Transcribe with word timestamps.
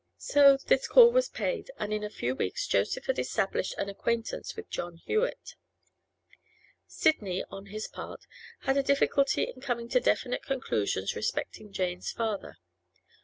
So 0.17 0.57
this 0.57 0.87
call 0.87 1.11
was 1.11 1.29
paid, 1.29 1.69
and 1.77 1.93
in 1.93 2.03
a 2.03 2.09
few 2.09 2.33
weeks 2.33 2.65
Joseph 2.65 3.05
had 3.05 3.19
established 3.19 3.75
an 3.77 3.87
acquaintance 3.87 4.55
with 4.55 4.67
John 4.71 4.97
Hewett. 4.97 5.53
Sidney, 6.87 7.43
on 7.51 7.67
his 7.67 7.87
part, 7.87 8.25
had 8.61 8.77
a 8.77 8.81
difficulty 8.81 9.43
in 9.43 9.61
coming 9.61 9.87
to 9.89 9.99
definite 9.99 10.41
conclusions 10.41 11.15
respecting 11.15 11.71
Jane's 11.71 12.09
father. 12.11 12.57